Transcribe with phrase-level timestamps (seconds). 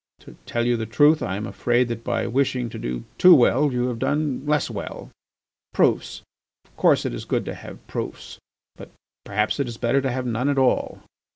[0.21, 3.71] To tell you the truth I am afraid that by wishing to do too well
[3.71, 5.11] you have done less well.
[5.75, 6.23] Proofs!
[6.65, 8.39] of course it is good to have proofs,
[8.75, 8.89] but
[9.25, 11.03] perhaps it is better to have none at all.